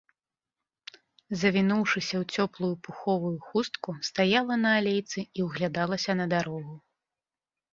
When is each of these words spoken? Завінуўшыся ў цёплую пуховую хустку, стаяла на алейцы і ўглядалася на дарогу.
Завінуўшыся 1.41 2.15
ў 2.19 2.39
цёплую 2.39 2.71
пуховую 2.87 3.35
хустку, 3.49 3.89
стаяла 4.09 4.55
на 4.65 4.69
алейцы 4.79 5.19
і 5.41 5.47
ўглядалася 5.51 6.11
на 6.25 6.29
дарогу. 6.37 6.75